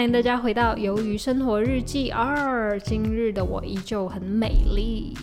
[0.00, 2.74] 欢迎大家回到《鱿鱼生活日记二》。
[2.82, 5.14] 今日的我依旧很美丽。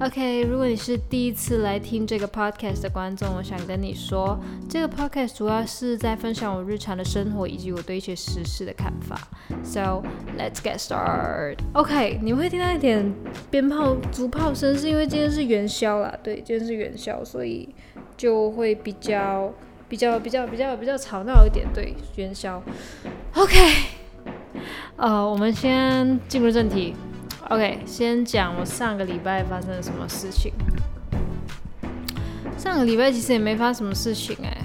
[0.00, 9.28] OK，如果你是第一次来听这个 podcast 的观众，我想跟你说，这个 podcast 主要是在分享我日常的生活以及我对一些时事的看法。
[9.62, 10.02] So
[10.38, 11.58] let's get started.
[11.74, 13.12] OK，你会听到一点
[13.50, 16.16] 鞭炮、竹炮声，是因为今天是元宵啦。
[16.22, 17.68] 对，今天是元宵，所以
[18.16, 19.52] 就会比较。
[19.86, 22.60] 比较比较比较比较吵闹一点，对元宵。
[23.34, 23.54] OK，
[24.96, 26.94] 呃，我们先进入正题。
[27.50, 30.52] OK，先讲我上个礼拜发生了什么事情。
[32.56, 34.56] 上个礼拜其实也没发生什么事情哎。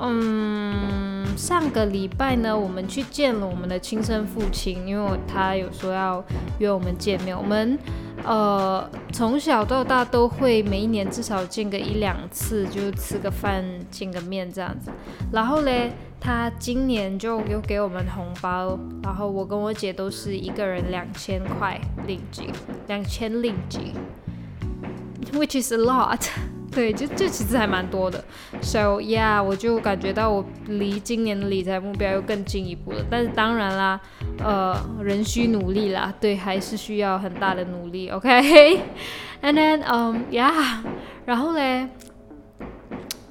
[0.00, 6.22] 嗯，上个礼拜呢，我们去见了我们的亲生父亲，因为他有说要
[6.58, 7.36] 约我们见面。
[7.36, 7.78] 我们。
[8.24, 14.90] 呃，从小到大都会每一年至少见个一两次，就吃个饭、见个面这样子。
[15.32, 22.50] 然后嘞，他今年就又给我们红包，然后我跟我姐都是一个人两千块令吉，
[22.86, 23.94] 两千令吉
[25.32, 26.28] ，which is a lot。
[26.70, 28.22] 对，就就其实还蛮多的
[28.60, 33.02] ，so yeah，我就感觉到我离今年的理财目标又更进一步了。
[33.10, 33.98] 但是当然啦，
[34.38, 38.82] 呃，人需努力啦，对，还是需要很大的努力，OK？And
[39.54, 40.52] then，嗯，yeah，
[41.24, 41.88] 然后嘞，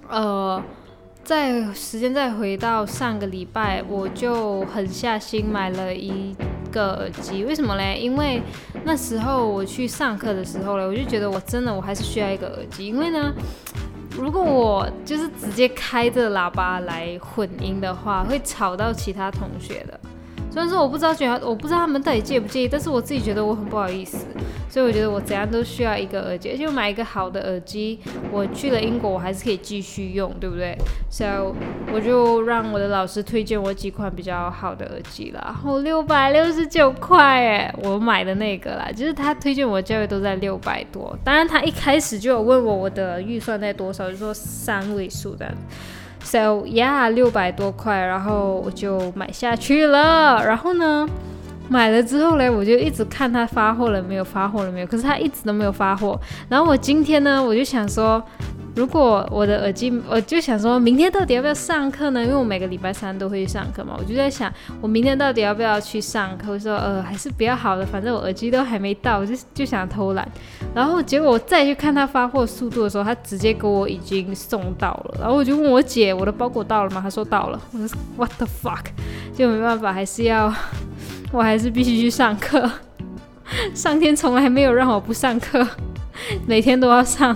[0.09, 0.61] 呃，
[1.27, 6.33] 再时间再回到上个礼拜，我就狠下心买了一。
[6.69, 7.97] 个耳机为什么嘞？
[7.97, 8.41] 因为
[8.83, 13.33] 那时候我去上课的时候嘞，我就觉得我真的我还是需要一个耳机，因为呢，
[14.17, 19.99] 如果我就是直接开着喇叭来混音的话，会吵到其他同学的。
[20.49, 24.25] 虽然说我不知道觉得我不知道他们到底介不介意，但是我自己觉得我很不好意思，
[24.69, 27.99] 所以我觉得我怎样都需要一个耳机，而且我买一个好的耳机，
[28.31, 30.75] 我去了英国我还是可以继续用，对不对
[31.11, 31.53] ？So
[31.93, 45.53] 我就让我的老师推荐我几款比较好的耳机了，然后六百六十九块哎，我买的那个啦，就是他推荐我价位都在六百多，当然他一开始就有问我我的预算在多少，就说三位数的。
[46.23, 50.43] So yeah，六百多块，然后我就买下去了。
[50.45, 51.07] 然后呢，
[51.69, 54.87] 买了之后嘞，我就一直看他发货了没有，发货了没有。
[54.87, 56.19] 可是他一直都没有发货。
[56.49, 58.21] 然后我今天呢，我就想说。
[58.77, 62.21] 如果我的耳机，我就想说明天到底要不要上课呢？
[62.23, 66.51] 因为我每个礼拜三都会去上课嘛，我就在想，我明天到底要不要去上课？
[66.51, 70.29] 我说，呃，还是比较好的，反正我耳机都还没到，我就就想偷懒。
[70.75, 75.17] 然后结果我再去看他发货速度的时候，他直接给我已经送到了。
[75.21, 77.01] 然后我就问我姐，我的包裹到了吗？
[77.01, 77.59] 她说到了。
[77.71, 78.85] 我说 What the fuck？
[79.35, 80.53] 就没办法，还是要，
[81.33, 82.69] 我还是必须去上课。
[83.73, 85.67] 上天从来没有让我不上课，
[86.45, 87.35] 每天都要上。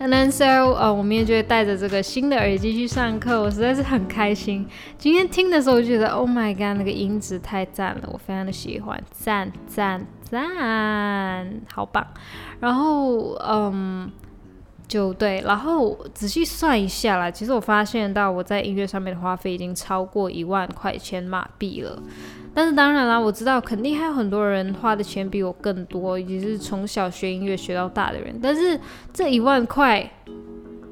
[0.00, 4.66] And then so，呃，我明天就会带着这个新的耳机去上课，我实在是很开心。
[4.96, 12.06] 今天听的时候，我就觉得，Oh my god，那个音质太赞了，我非常的喜欢，赞赞赞，好棒。
[12.60, 14.10] 然后，嗯，
[14.90, 22.02] 就对，然后仔细算一下啦，其实我发现到我在音乐上面的花费已经超过一万块钱马币了。
[22.52, 28.36] 但是当然啦，我知道肯定还有很多人花的钱比我更多，也是从小学音乐学到大的人。
[28.42, 28.78] 但是
[29.12, 30.10] 这一万块，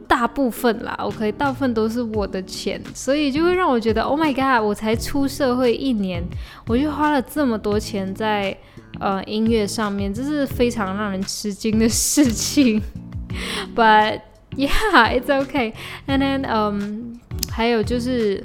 [0.07, 6.23] 大部分啦，OK，大部分都是我的钱，所以就会让我觉得，Oh my god，我才出社会一年，
[6.69, 8.57] 我就花了这么多钱在
[9.01, 12.81] 呃音乐上面，这是非常让人吃惊的事情。
[13.75, 14.21] But
[14.57, 15.73] yeah，it's okay。
[16.07, 18.45] And then，嗯，还有就是。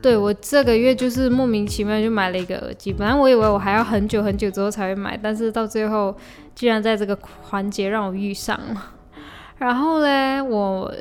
[0.00, 6.16] 对我这个月就是莫名其妙就买了一个耳机，本来我以为我还要很久很久之后才会买，但是到最后
[6.54, 8.92] 居然在这个环节让我遇上了。
[9.58, 10.94] 然后呢，我。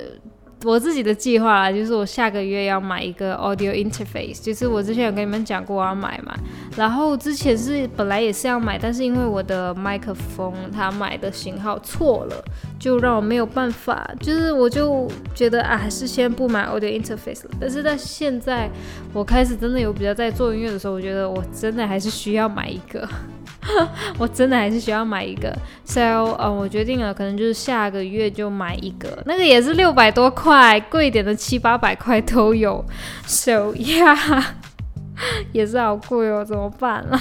[0.63, 6.35] 我自己的计划啦，就是我下个月要买一个 audio interface，就是我之前有跟你们讲过我要买嘛。
[6.75, 12.43] 然后之前是本来也是要买，但是因为我的麦克风它买的型号错了，
[12.79, 14.09] 就让我没有办法。
[14.20, 17.52] 就是我就觉得啊，还是先不买 audio interface 了。
[17.59, 18.67] 但是在现在
[19.14, 23.08] 我开始真的有比较在做音乐的时候，我觉得我真的还是需要买一个。
[24.17, 25.99] 我真的还是需要买一个，so，
[26.38, 32.84] 呃，我决定了，可能就是下个月就买一个，那个也是六百多块，贵一点的七八百块都有
[33.26, 34.44] ，so yeah，
[35.52, 37.20] 也是好贵哦，怎么办啊？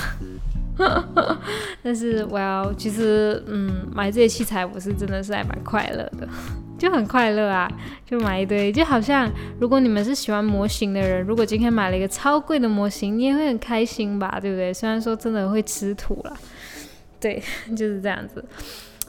[1.83, 6.29] 但是我要，其实，嗯，买这些器材我是真的是还蛮快乐的。
[6.79, 7.71] 就很快乐啊，
[8.05, 9.31] 就买一堆，就好像
[9.61, 14.73] 如果你们是喜欢模型的人，如果今天买了一个超贵的模型，你也会很开心吧，对不对？
[14.73, 16.37] 虽然说真的会吃土了，
[17.21, 17.43] 对，
[17.77, 18.45] 就是这样子。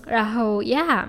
[0.08, 1.06] 然后，Yeah。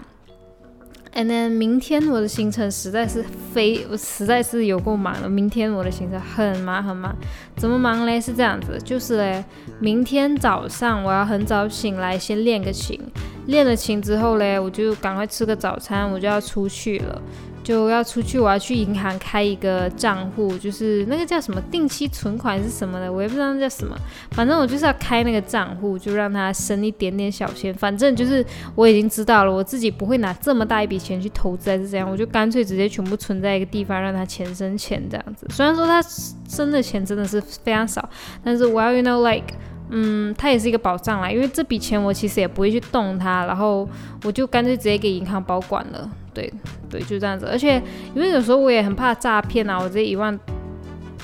[1.14, 5.28] And then 明天我的行程实在是非，我实在是有够忙了。
[5.28, 7.16] 明天我的行程很忙很忙，
[7.56, 8.20] 怎么忙嘞？
[8.20, 9.42] 是这样子，就是嘞，
[9.80, 13.00] 明天早上我要很早醒来，先练个琴，
[13.48, 17.20] 练了琴之后嘞，我就赶快吃个早餐，我就要出去了。
[17.64, 23.94] 就要出去，我要去银行开一个账户，就是那个叫什么定期存款是什么的，我也不知道那叫什么。
[24.30, 27.74] 反正我就是要开那个账户，就让他生一点点小钱。
[27.74, 28.42] 反正就是
[28.74, 35.46] 我已经知道了，我自己不会拿这么大一笔钱去投资还是怎样，我就干脆直接全部存在一个地方，让他钱生钱这样子。
[35.50, 36.00] 虽然说他
[36.48, 38.08] 生的钱真的是非常少，
[38.42, 39.52] 但是我要 you know like。
[39.90, 43.88] 嗯，它也是一个保障啦，因为这笔钱我其实也不会去动它，然后
[44.24, 46.10] 我就干脆直接给银行保管了。
[46.34, 46.52] 对，
[46.90, 47.46] 对，就这样子。
[47.46, 47.82] 而且
[48.14, 50.38] 因为有时候我也很怕诈骗啊，我这一万，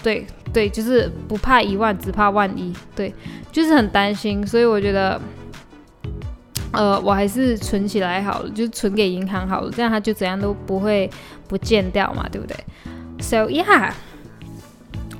[0.02, 3.12] 对对，就是不怕一万，只怕万一，对，
[3.52, 5.20] 就是很担心，所以我觉得，
[6.72, 11.08] 呃，我还是存起来好了，就存给银行好了，这样它就怎样都不会
[11.46, 12.56] 不见掉嘛，对不对
[13.20, 13.92] ？So yeah，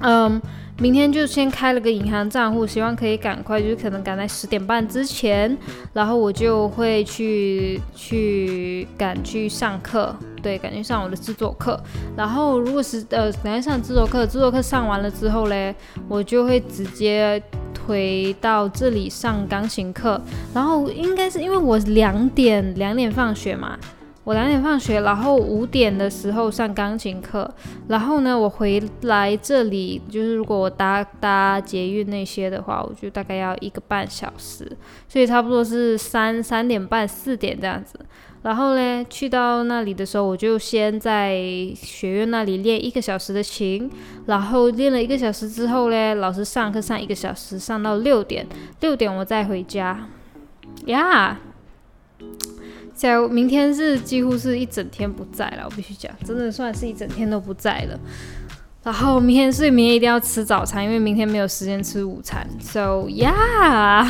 [0.00, 0.40] 嗯。
[0.78, 5.56] 明天就先开了个银行账户，希望可以赶快，就是可能赶在十点半之前，
[5.92, 11.80] 然后我就会去去赶去上课，对，赶去上我的制作课。
[12.16, 15.74] 然后如果是呃赶去上制作课，制作课上完了之后嘞，
[16.08, 17.40] 我就会直接
[17.86, 20.20] 回到这里上钢琴课。
[20.52, 23.78] 然后应该是因为我两点两点放学嘛。
[24.24, 27.48] 我两点放学，然后五点的时候上钢琴课，
[27.88, 34.66] 然后呢，我回来这里就是如果我搭搭捷运那些的话，我就大概要一个半小时，
[35.06, 38.00] 所以差不多是三三点半四点这样子。
[38.40, 41.38] 然后呢，去到那里的时候，我就先在
[41.74, 43.90] 学院那里练一个小时的琴，
[44.26, 48.46] 然后练了一个小时之后呢，老师上课上一个小时，上到六点，
[48.80, 50.08] 六点我再回家，
[50.86, 51.38] 呀。
[52.94, 57.98] 在明天是几乎是一整天不在了，我必须讲，真的算是一整天都不在了。
[58.82, 62.46] 然后明天所以明天一定要吃早餐，因为明天没有时间吃午餐。
[62.60, 64.06] So yeah，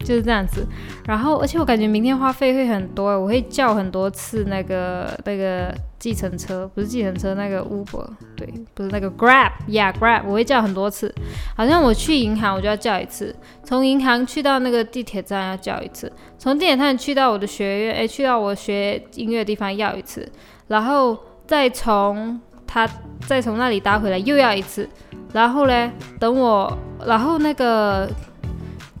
[0.00, 0.66] 就是这样子。
[1.06, 5.74] 然后而且我感觉明天花费会很多，我会叫很多次那个那个。
[5.98, 8.06] 计程车不是计程车，那个 Uber
[8.36, 11.12] 对，不是那个 Grab，Yeah Grab，我会叫很多次。
[11.56, 13.34] 好像我去银行我就要叫一次，
[13.64, 20.30] 从银行去到那个地铁站要叫一次，从地铁站去到我的学院，诶，去到我学音乐的地方要一次，
[20.68, 22.88] 然后再从他
[23.26, 24.88] 再从那里搭回来又要一次，
[25.32, 25.90] 然后嘞，
[26.20, 28.08] 等我，然后那个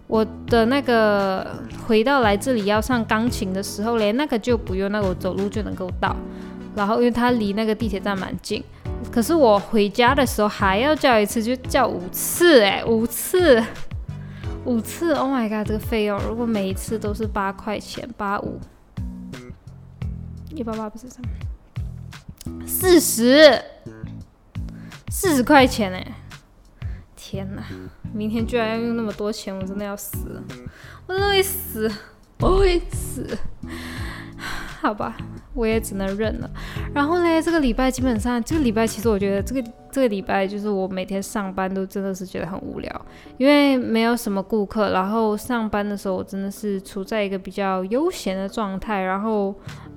[0.06, 6.14] 我的那个回到来这里要上钢琴的时候嘞，那个就不用，那个我走路就能够到。
[6.74, 8.62] 然后因为它离那个地铁站蛮近，
[9.10, 13.64] 可是我回家的时候还要叫一次，就叫五次哎，五次，
[14.66, 18.60] 五次，Oh my god，这个费用如果每一次都是八块钱，八五，
[20.54, 23.58] 一八八不是什么，四十，
[25.08, 26.06] 四十块钱哎，
[27.16, 27.62] 天哪，
[28.12, 30.42] 明天居然要用那么多钱，我真的要死了，
[31.06, 31.90] 我真的会死，
[32.40, 33.26] 我会死。
[34.82, 35.16] 好吧，
[35.54, 36.50] 我也只能认了。
[36.94, 43.06] 然后呢，这个礼拜基本上，这个礼拜其实我觉得这个这个礼拜就是我每天上班都真的是觉得很无聊，
[43.38, 44.90] 因为没有什么顾客。
[44.90, 49.00] 然后上班的时候，我真的是处在一个比较悠闲的状态。
[49.00, 49.54] 然后，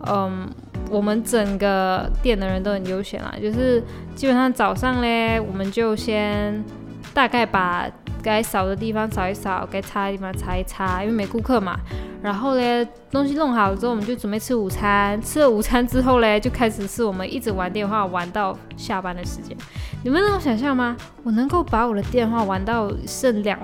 [0.07, 0.49] 嗯，
[0.89, 3.83] 我们整个店的人都很悠闲啦，就是
[4.15, 6.63] 基本上早上嘞，我们就先
[7.13, 7.87] 大概把。
[8.21, 11.79] 该扫的地方扫一扫，该擦的地方擦一擦，因为没顾客嘛。
[12.21, 15.19] 然后嘞，东西弄好了之后，我们就准备吃午餐。
[15.21, 19.55] 吃了午餐之后嘞，就开始是我们一直玩电话玩到下班的时间。
[20.03, 20.97] 你们能够想象吗？
[21.23, 23.57] 我能够把我的电话玩到剩两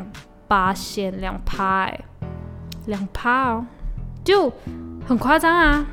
[0.48, 1.92] 八线两趴，
[2.86, 3.66] 两趴哦，
[4.24, 4.50] 就
[5.06, 5.86] 很夸张啊。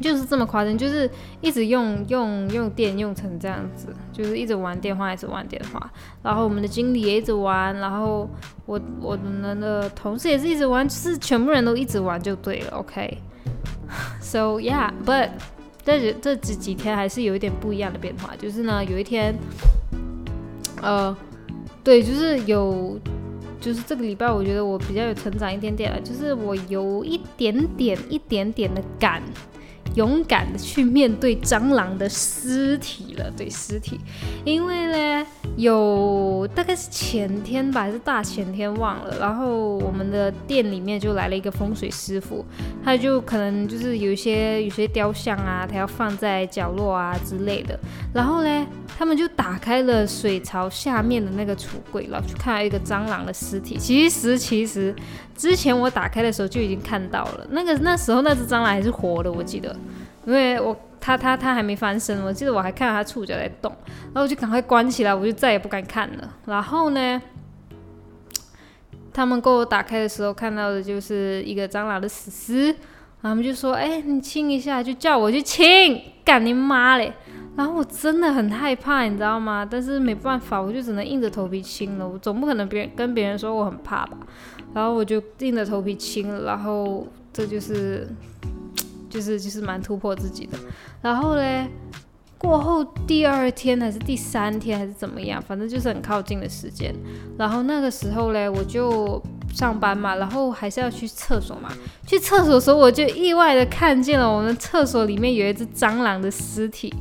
[0.00, 5.90] 就是这么夸张，就是一直用用用电用成这样子，就是一直玩电话，一直玩电话。
[6.22, 8.28] 然后我们的经理也一直玩，然后
[8.66, 12.70] 我我们的同事也是一直玩，就是全部人都一直玩就对了。
[12.78, 15.30] OK，So yeah，but
[15.84, 19.34] 这这这几天还是有一点不一样的变化，就是呢，有一天，
[20.82, 21.16] 呃，
[21.82, 23.00] 对，就是有，
[23.60, 29.22] 就是这个礼拜我觉得我比较有成长一点点了，就是我有一点点一点点的感。
[29.94, 33.98] 勇敢的去面对蟑螂的尸体了，对尸体，
[34.44, 35.26] 因为呢，
[35.56, 39.18] 有大概是前天吧，还是大前天忘了。
[39.18, 42.44] 然后我们的店里面就来了一个风水师傅，
[42.84, 47.78] 他就可能就是有一些有些雕像啊，他要放在角落啊之类的。
[48.14, 48.66] 然后呢，
[48.98, 53.76] 他们就打开了水槽下面的那个橱柜，然后去看到一个蟑螂的尸体。
[53.78, 54.94] 其实其实
[55.38, 59.74] 之前我打开的时候就已经看到了，那个那时候那只蟑螂还是活的，我记得。
[60.26, 63.72] 因为我它它它还没翻身，我记得我还看到它触角在动，
[64.12, 66.34] 然后我就赶快关起来，我就再也不敢看了。
[66.44, 67.22] 然后呢，
[69.12, 72.74] 他们给我打开的时候看到的就是一个蟑螂的死尸，
[73.22, 77.12] 他们就说：“哎，你亲一下，就叫我去亲，干你妈嘞！”
[77.58, 79.66] 然后我真的很害怕，你知道吗？
[79.68, 82.08] 但是没办法，我就只能硬着头皮亲了。
[82.08, 84.16] 我总不可能别人跟别人说我很怕吧？
[84.72, 86.44] 然后我就硬着头皮亲了。
[86.44, 88.06] 然后这就是，
[89.10, 90.56] 就是就是蛮突破自己的。
[91.02, 91.68] 然后嘞，
[92.38, 96.94] 过后第二天还是第三天还是怎么样，反正就是很靠近的时间。
[97.36, 99.20] 然后那个时候嘞，我就
[99.52, 101.68] 上班嘛，然后还是要去厕所嘛。
[102.06, 106.94] 去厕所的时候，我就意外的看见了我们厕所里面有一只蟑螂的尸体。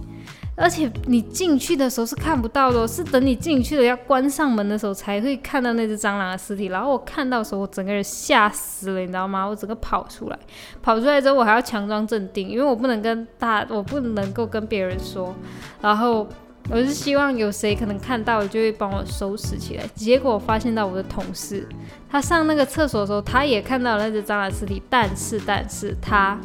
[0.60, 6.66] 而且你进去的时候是看不到的，是等你进去了要关上门的时候才会看到那只蟑螂的尸体。
[6.66, 9.46] 然后我看到的时候，我整个人吓死了，你知道吗？
[9.46, 10.40] 我整个跑出来，
[10.82, 15.32] 跑出来之后我还要强装镇定，因为我不能跟大，我不能够跟别人说。
[15.80, 16.28] 然后
[16.72, 19.86] 我是希望有谁可能看到就会帮我收拾起来。
[19.94, 21.70] 结果发现到我的同事，
[22.10, 26.40] 他上那个厕所的时候，他也看到了那只蟑螂尸体，但是但是他，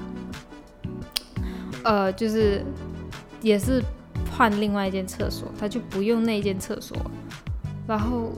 [1.82, 2.62] 呃，就是
[3.40, 3.82] 也是。
[4.36, 6.96] 换另外一间厕所，他就不用那间厕所，
[7.86, 8.32] 然后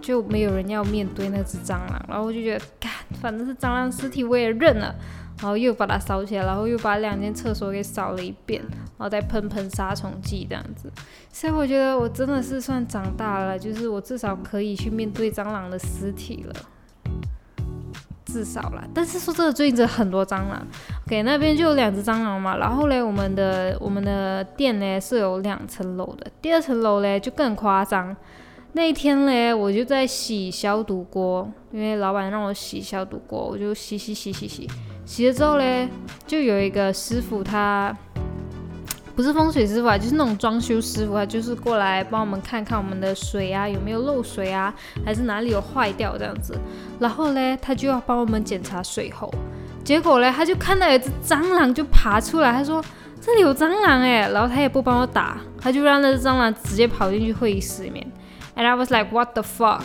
[0.00, 4.94] 就没有人要面对那只蟑螂，然后我就觉得，干，反正是蟑螂尸体我也认了，
[5.40, 10.90] 然后又把它烧起来，然后又把两间厕所给扫了一遍，然后再喷喷杀虫剂这样子，
[11.32, 16.54] 所以我觉得我真的是算长大了，就是我至少可以去面对蟑螂的尸体了。
[18.32, 20.66] 至少啦，但是说这个最近很多蟑螂
[21.06, 22.56] ，OK 那边就有两只蟑螂嘛。
[22.56, 28.16] 然后嘞，我们的我们的店呢是有两层楼的，第二层楼嘞就更夸张。
[28.72, 34.66] 那一天嘞，我就在洗消毒锅，因为老板让我洗消毒锅，我就洗洗洗洗洗，
[35.04, 35.86] 洗了之后嘞，
[36.26, 37.94] 就有一个师傅他。
[39.14, 44.72] 不是风水师傅啊，就是那种装修师傅啊，就是过来帮我们看看我们的水啊有没有漏水啊，
[45.04, 46.58] 还是哪里有坏掉这样子。
[46.98, 49.32] 然后呢，他就要帮我们检查水喉。
[49.84, 52.82] 结果呢，他就看到有只蟑螂就爬出来，他说
[53.20, 58.06] 这里有蟑螂哎，然后他也不帮我打，他就让那只蟑螂直接跑进去会议室里面。
[58.54, 59.82] And I was like, what the fuck?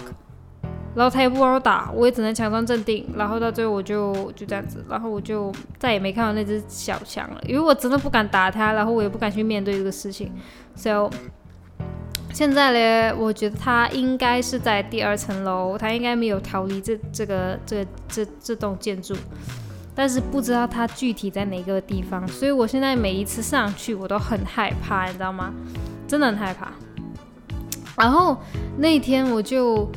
[0.98, 3.06] 然后他也不帮我打，我也只能强装镇定。
[3.16, 10.32] 然后到最后我就就这样子，然后我就再也没看到那只小强了，因为我真的不敢打他，然后我也不敢去面对这个事情。
[10.76, 11.12] So
[12.34, 19.16] 现在呢，我觉得他应该是在第二层楼，他应该没有逃离这这个这这这栋建筑，
[19.94, 22.28] 但是不知道他具体在哪个地方。
[22.28, 25.54] 所以我现在每一次上去我都很害怕，你知道吗？
[26.08, 26.72] 真的很害怕。
[27.96, 28.36] 然后
[28.80, 29.88] 那天我就。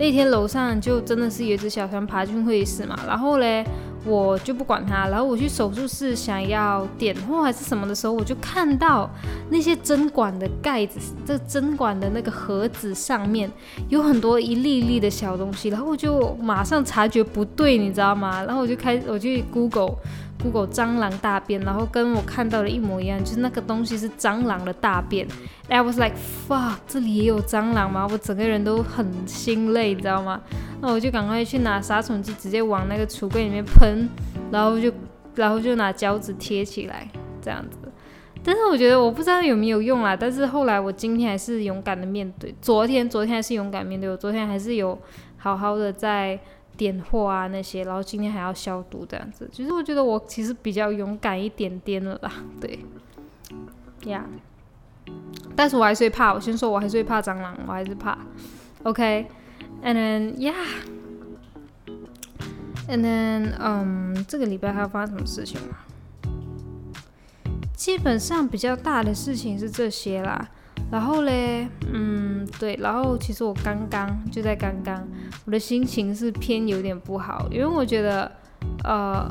[0.00, 3.62] 那天楼上就真的是有一只小强爬进会议室嘛，然后嘞，
[4.06, 9.10] 我就不管它，然后我去手术室想要点货还是什么的时候，我就看到
[9.50, 13.50] 那些针管的盖子，这针管的那个盒子上面
[13.90, 18.42] 有很多一粒粒的小东西，然后我就马上察觉不对，你知道吗？
[18.44, 19.96] 然后我就开，我去 Google。
[20.42, 25.26] Google 蟑螂大便，然后跟我看到的一模一样，就是那个东西是蟑螂的大便。
[25.68, 26.14] I was like
[26.48, 28.08] fuck，这里也有蟑螂吗？
[28.10, 30.40] 我整个人都很心累，你知道吗？
[30.80, 34.08] 那我就赶快去拿杀虫剂，直接往那个橱柜里面喷，
[34.50, 34.92] 然后就
[35.34, 37.08] 然后就拿胶纸贴起来，
[37.42, 37.78] 这样子。
[38.42, 40.16] 但是我觉得我不知道有没有用啊。
[40.16, 44.98] 但是后来我今天还是勇敢的面对，昨天昨天还是勇敢面对，我昨天还是有
[45.36, 46.38] 好好的在。
[46.80, 52.78] 点货啊那些，然后今天还要消毒这样子，其实我觉得我其实比较勇敢一点点了啦，对，
[54.06, 54.24] 呀，
[55.54, 58.16] 但是我还是会怕，我先说我还是会怕蟑螂，我还是怕
[58.84, 60.32] ，OK，and then
[62.86, 65.76] yeah，and then 嗯，这个礼拜还要发生什么事情吗？
[67.74, 70.48] 基本上比较大的事情是这些啦。
[70.90, 75.06] 然后嘞，嗯，对，然后其实我刚刚就在刚刚，
[75.44, 78.30] 我的心情是偏有点不好，因为我觉得，
[78.82, 79.30] 呃，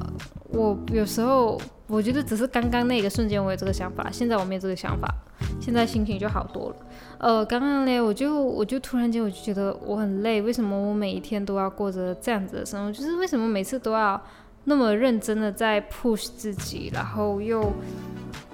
[0.54, 5.14] 我有时候我觉得只是刚刚那个瞬间我有这个想法，现在我没有这个想法，
[5.60, 6.76] 现在心情就好多了。
[7.18, 12.92] 呃，刚刚嘞，我就我就突然间我就觉得我很累，为什么我每一天都要过着这样子的生活？
[12.94, 14.22] 就是为什么每次都要
[14.64, 17.74] 那么认真的在 push 自己，然后又。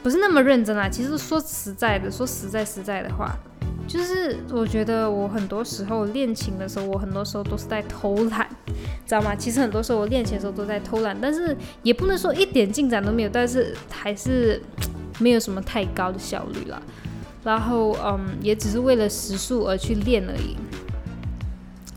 [0.05, 3.35] 不是那么认真啊，其实说实在的，说实在实在的话，
[3.87, 8.47] 就是我觉得我很多时候练琴的时候，我很多时候都是在偷懒，
[9.07, 9.35] 知道吗？
[9.35, 14.61] 其实很多时候我练琴的时候都在偷懒，但是也不能说一点进展都没有，但是还是
[15.17, 16.79] 没有什么太高的效率了。
[17.43, 20.55] 然后，嗯，也只是为了时速而去练而已。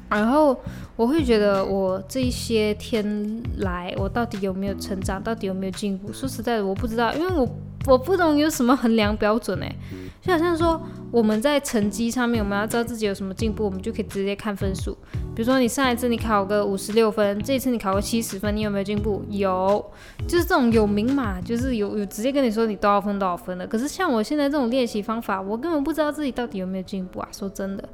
[0.08, 0.58] 然后
[0.98, 6.12] 我会觉得我这一些天来，我到底有没有成长，到底有没有进步？
[6.12, 7.48] 说实在的，我不知道，因为我
[7.86, 9.72] 我不懂有什么衡量标准诶。
[10.20, 14.90] 就好像说我们在成绩上面，我们要知道自己有什么进步，我们就可以直接看分数。
[15.36, 19.24] 比如说你上一次你考个五十六分，这一次你考个七十分，你有没有进步？
[19.30, 19.92] 有，
[20.26, 23.64] 就是这种有明码，就是有有直接跟你说你多少分多少分的。
[23.64, 27.28] 可是像我现在这种练习方法，我根本不知道自己到底有没有进步啊！
[27.30, 27.88] 说真的。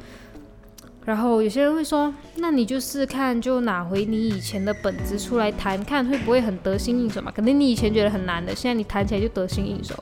[1.05, 7.31] 然后有些人会说，那你就试看，就拿回你以前的本子出来弹，看会不会很得心应手嘛？
[7.31, 9.95] 肯定你以前觉得很难的，现在你弹起来就得心应手。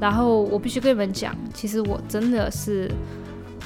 [0.00, 2.90] 然后我必须跟你们讲，其实我真的是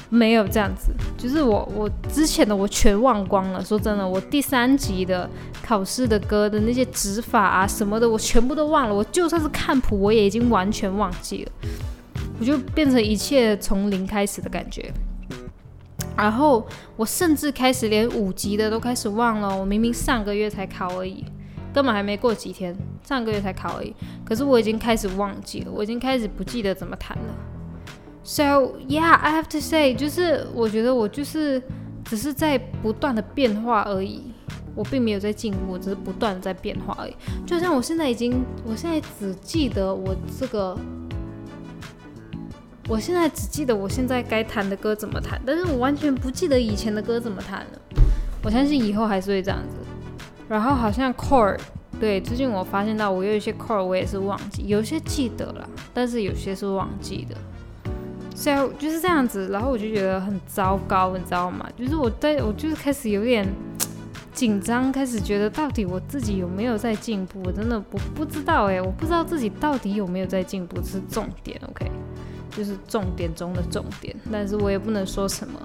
[0.09, 3.65] 没有这样子，就是我我之前的我全忘光了。
[3.65, 5.27] 说真的，我第三集的
[5.63, 8.93] 考试的歌的那些指法啊什么的，我全部都忘了。
[8.93, 11.51] 我就算是看谱，我也已经完全忘记了。
[12.39, 14.93] 我就变成一切从零开始的感觉。
[16.15, 16.65] 然后
[16.95, 21.25] 我甚至开始连五级的都开始忘了，我明明上个月才考而已，
[21.73, 23.93] 根本还没过几天，上个月才考而已。
[24.23, 27.35] 可是我已经开始忘记了，我已经开始不记得怎么弹了。
[28.23, 31.61] So yeah, I have to say，就是我觉得我就是
[32.05, 34.21] 只是在不断的变化而已，
[34.75, 37.15] 我并没有在进步，只是不断在变化而已。
[37.45, 40.77] 就像我现在已经，我现在只记得我这个。
[42.89, 47.79] 我现在只记得我现在该弹的歌怎么弹，但是我完全不记得以前的歌怎么弹了。
[48.43, 49.75] 我相信以后还是会这样子。
[50.49, 51.57] 然后好像 chord，
[51.97, 57.35] 对，最近我发现到我有一些 chord 我也是忘记，有些记得了，但是有些是忘记的。
[58.35, 61.65] 所以就是这样子，然后我就觉得很糟糕，你知道吗？
[61.77, 63.47] 就是我在我就是开始有点
[64.33, 67.41] 紧张，开始觉得到底我自己有没有在进步？
[67.45, 71.57] 我真的不不知道哎，我不知道自己到底有没有在进步，这是重点。
[71.69, 71.89] OK。
[72.55, 75.59] 就是重点中的重点，但是我也不能说什么。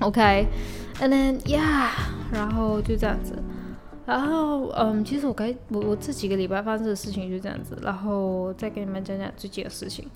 [0.00, 1.90] OK，and then yeah，
[2.32, 3.34] 然后就这样子，
[4.06, 10.06] 然后嗯，其实我该我我这几个礼拜发生的事情就这样子，然后再给你们讲讲最近的事情，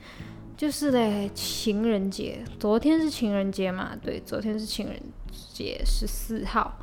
[0.57, 5.01] 就是嘞情人节，昨天是情人节嘛，对，昨天是情人
[5.53, 6.79] 节十四号，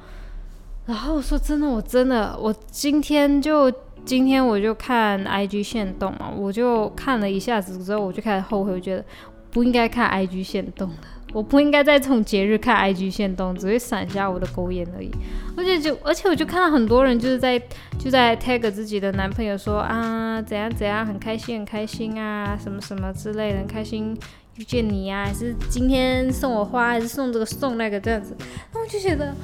[0.85, 3.71] 然后说真的，我真的我今天就。
[4.09, 9.05] 今天我就看 IG 线动嘛，我就看了一下子之后，我就开始后悔，我觉得
[9.51, 10.95] 不应该看 IG 线动了，
[11.31, 15.11] 我不应该在这种节日看 IG 线动，只会闪瞎我的狗眼而已。
[15.55, 17.61] 而且就而且我就看到很多人就是在
[17.99, 24.17] 就在 tag 自己的男朋友说啊怎样怎样很开心很开心啊什么什么之类的，开心
[24.55, 28.35] 遇见你呀，还是今天送我花，还是送这个送那个这样子，
[28.73, 29.35] 那我就觉得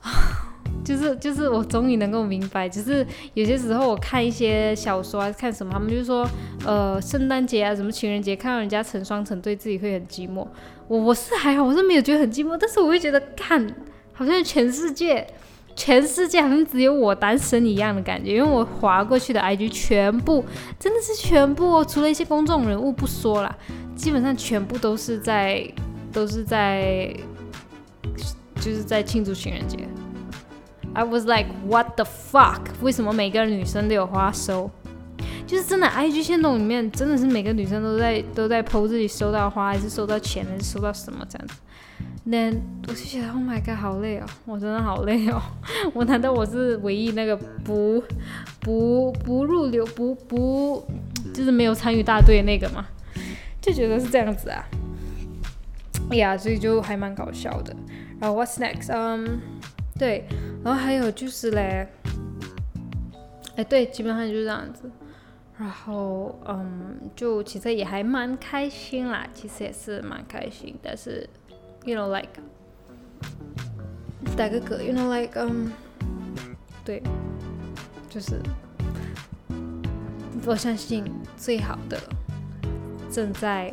[0.00, 0.41] 啊。
[0.84, 6.28] 就是就是我终于能够明白，就是有些时候我看一些小说啊，看什么，他们就说，
[6.64, 10.46] 呃，圣诞节啊，什么情人节，看到人家成双成对，自己会很寂寞。
[10.88, 13.64] 我我是还好，我是没有觉得很寂寞，但是我会觉得，看，
[14.12, 15.26] 好像全世界，
[15.74, 18.34] 全世界好像只有我单身一样的感觉。
[18.34, 20.44] 因为我划过去的 IG 全部，
[20.78, 23.56] 真的是全部，除了一些公众人物不说了，
[23.94, 25.66] 基本上全部都是在，
[26.12, 27.14] 都是在，
[28.56, 29.78] 就是在庆祝情人节。
[30.94, 32.60] I was like, what the fuck？
[32.82, 34.70] 为什么每个女生都有花收？
[35.46, 41.54] 就是真的，IG 线动里面真的是每个女生都在都在 po 自己收到花，还是收到钱，还是收到什么这样子。
[42.24, 42.50] 那
[42.88, 45.40] 我就觉得，Oh my god，好累哦，我真的好累哦。
[45.92, 48.02] 我难道我是唯一那个不
[48.60, 50.86] 不不入流、不不
[51.34, 52.86] 就是没有参与大队的那个吗？
[53.60, 54.64] 就觉得是这样子啊。
[56.10, 57.74] 哎呀，所以就还蛮搞笑的。
[58.20, 58.92] 然后 What's next？
[58.92, 59.40] 嗯。
[60.02, 60.24] 对，
[60.64, 61.86] 然后还有就是嘞，
[63.54, 64.90] 哎，对，基本上就是这样子。
[65.56, 70.74] 然后，嗯，就其实也还蛮开心啦，其实也是蛮开心。
[70.82, 71.24] 但是
[71.84, 72.30] ，you know like，
[74.36, 75.70] 打个嗝，you know like，嗯，
[76.84, 77.00] 对，
[78.10, 78.40] 就是
[80.44, 81.04] 我相信
[81.36, 81.96] 最好的
[83.08, 83.72] 正在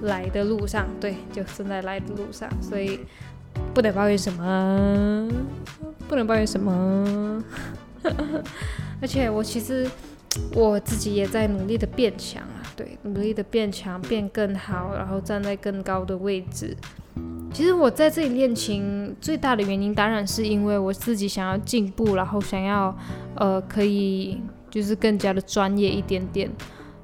[0.00, 3.00] 来的路上，对，就正在来的路上，所以。
[3.76, 5.28] 不能抱怨什么，
[6.08, 7.44] 不能抱怨什么。
[9.02, 9.86] 而且我其实
[10.54, 16.74] 我自己也在努力的变强啊，对，努力的变强，变更好，然后站在更高的位置。
[17.52, 22.96] 其实我在这里练琴最大的原因，当然是因为我自己想要进步，然后想要
[23.34, 26.50] 呃可以就是更加的专业一点点。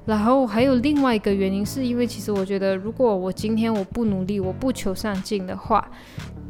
[0.05, 5.87] 然后还有另外一个原因，是因为其实我觉得，如果我今天我不努力，我不求上进的话，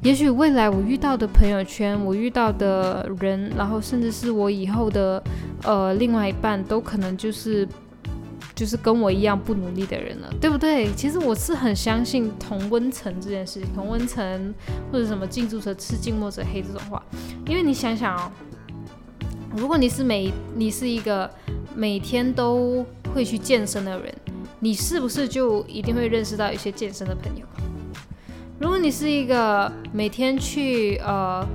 [0.01, 5.23] 也许未来我遇到的朋友圈，我遇到的人，然后甚至是我以后的
[5.63, 7.67] 呃另外一半，都可能就是
[8.55, 10.91] 就是跟我一样不努力的人了，对不对？
[10.93, 14.53] 其实我是很相信同温层这件事情，同温层
[14.91, 17.01] 或者什么近朱者赤，近墨者黑这种话，
[17.47, 18.31] 因为你想想哦，
[19.55, 21.29] 如果你是每你是一个
[21.75, 24.13] 每天都会去健身的人，
[24.59, 27.45] 你是不是就一定会认识到一些健身的朋友？
[28.59, 31.45] 如果你是一个每天去呃。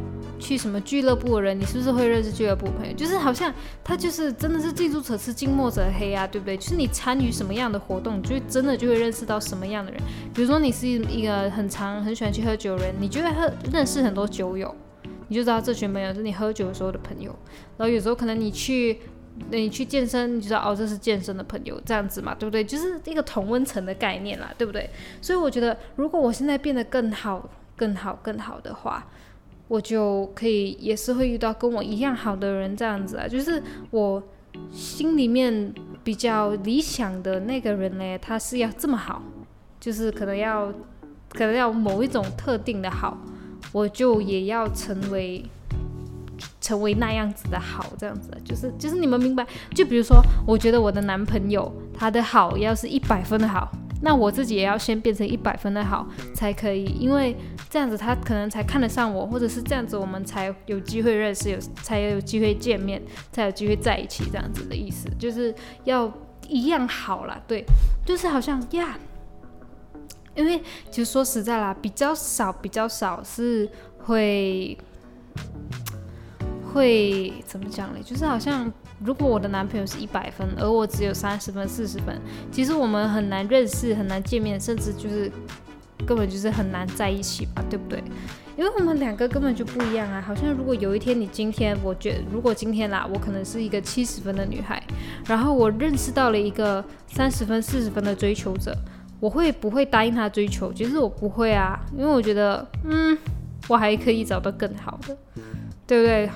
[0.40, 2.92] 去什么俱乐部的人，你是不是会认识俱乐部朋友？
[2.94, 6.56] 就是好像他就是真的是近朱者赤，近墨者黑啊，对不对？
[6.56, 10.00] 就是你参与什么样的活动，就真的就会认识到什么样的人。
[10.32, 14.72] 比如说你是一个很常很喜欢去喝酒的人，你就会喝认识很多酒友，
[15.28, 17.34] 你就知道这群朋友是你喝酒的时候的朋友。
[17.76, 18.98] 然后有时候可能你去
[19.50, 22.64] 你去健身，你就知道哦这是健身的朋友，这样子嘛，对不对？
[22.64, 24.90] 就是一个同温层的概念啦，对不对？
[25.22, 29.06] 所以我觉得如果我现在变得更好、更好、更好的话。
[29.68, 34.22] 我就可以也是会遇到跟我一样好的人，这样子啊，就是我
[34.70, 39.22] 心里面比较理想的那个人呢，他是要这么好，
[39.78, 40.72] 就是可能要
[41.28, 43.18] 可能要某一种特定的好，
[43.72, 45.44] 我就也要成为
[46.60, 49.46] 成为那样子的好，这样子，就是就是你们明白？
[49.74, 53.70] 就比如说，我觉得我的男朋友他的好要是一百分的好。
[54.00, 57.36] 那我自己也要先变成一百分的好才可以，因为
[57.68, 63.02] 这样子他可能才看得上我，或者是这样子我们才有机会认识，有才有机会见面，
[63.32, 65.52] 才有机会在一起，这样子的意思就是
[65.82, 66.08] 要
[66.46, 67.64] 一样好啦，对，
[68.06, 68.96] 就是好像呀，
[70.38, 74.78] 因为其实说实在啦，比较少比较少是会
[76.72, 77.98] 会怎么讲呢？
[78.02, 78.72] 就是好像。
[79.04, 82.20] 如果我的男朋友是一百分，而我只有三十分、四十分，
[82.50, 85.30] 其实我们很难认识、很难见面，甚至就是
[86.04, 88.02] 根本就是很难在一起吧，对不对？
[88.56, 90.20] 因为我们两个根本就不一样啊。
[90.20, 94.82] 好像如果有一天你今天，我觉如果今天啦，我可能是一个七十分的女孩，
[95.28, 98.76] 然后我认识到了一个三十分、四十分的追求者，
[99.20, 100.72] 我会不会答应他追求？
[100.72, 103.16] 其实我不会啊，因为我觉得，嗯，
[103.68, 105.16] 我还可以找到更好的，
[105.86, 106.30] 对不对？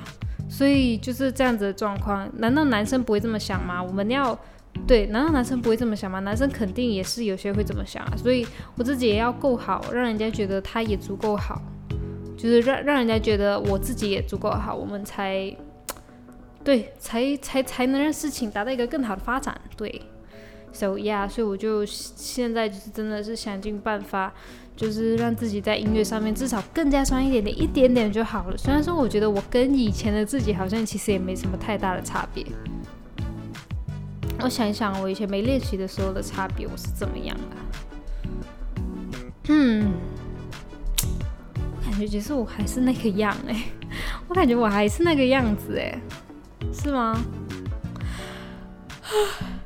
[0.49, 3.83] 所以就是这样子的状况，难道男生不会这么想吗？
[3.83, 4.39] 我们要
[4.87, 6.19] 对，难道男生不会这么想吗？
[6.21, 8.13] 男生肯定也是有些会这么想啊。
[8.17, 11.63] 所以我自己也要够好，让人家觉得他也足够好，
[12.37, 15.55] 就是让让人家觉得我自己也足够好，我们才
[16.65, 19.59] 对，才才才能让事情达到一个更好的发展。
[19.77, 20.03] 对
[20.73, 24.33] ，So yeah，所以我就现在就是真的是想尽办法。
[24.75, 28.57] 就是让自己在音乐上面至少更加专一点点，一点点就好了。
[28.57, 32.45] 虽然说我觉得我跟以前的自己好像其实也没什么太大的差别。
[34.41, 37.57] 我想一想，我以前没练习的时候的差别我是怎么样的？
[39.49, 39.93] 嗯，
[41.77, 43.65] 我感觉其实我还是那个样哎，
[44.27, 46.01] 我感觉我还是那个样子哎，
[46.73, 47.23] 是吗？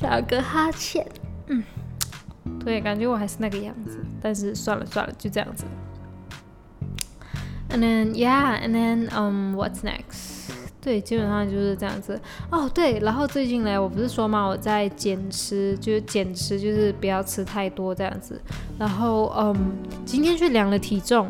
[0.00, 1.06] 打个哈欠，
[1.48, 1.62] 嗯。
[2.64, 5.64] 对，感觉我还是那个样子，但是算了算了，就这样子。
[7.70, 10.50] And then yeah, and then um, what's next?
[10.80, 12.20] 对，基本上就是这样子。
[12.50, 18.40] 哦，对，然后最近呢，我不是说嘛，我在减吃，就是减吃，就是不要吃太多这样子。
[18.78, 21.26] 然后嗯，今天去量了体重，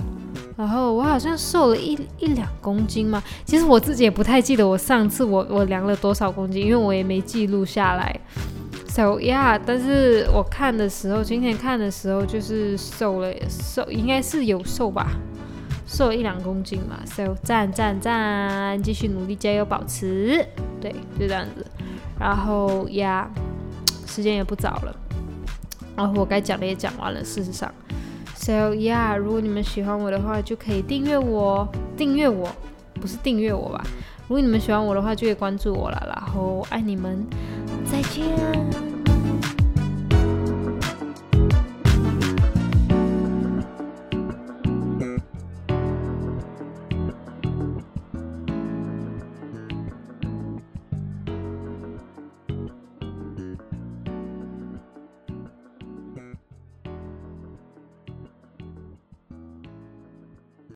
[0.57, 3.23] 然后我好像瘦了一一两公斤嘛。
[3.47, 8.15] 其实我自己也不太记得我上次我我量了多少公斤，因为我也没记录下来。
[8.97, 15.09] So yeah，但是我看的时候，今天看的时候就是瘦了，瘦应该是有瘦吧，
[15.87, 16.99] 瘦了一两公斤嘛。
[17.05, 20.43] So 赞赞赞，继续努力加油，保持，
[20.81, 21.67] 对，就这样子。
[22.19, 23.31] 然后呀，
[24.07, 24.97] 时间也不早了，
[25.95, 27.23] 然后我该讲的也讲完了。
[27.23, 27.71] 事实上
[28.35, 32.49] ，So yeah，如果你们喜欢我的话，就可以订阅我，订阅我，
[32.95, 33.85] 不是订阅我吧？
[34.23, 36.03] 如果你们喜欢我的话，就可以关注我了。
[36.17, 37.23] 然后爱你们。
[37.91, 38.96] 再见。